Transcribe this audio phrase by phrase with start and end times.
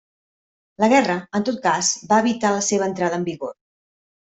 [0.83, 3.55] La guerra, en tot cas, va evitar la seva entrada en vigor.